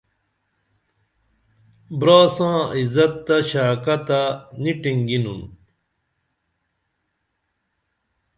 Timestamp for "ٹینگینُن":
4.81-5.41